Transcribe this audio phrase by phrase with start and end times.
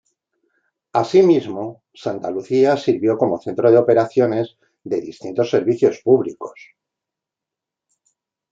[0.93, 6.53] Asimismo, Santa Lucía sirvió como centro de operaciones de distintos servicios públicos.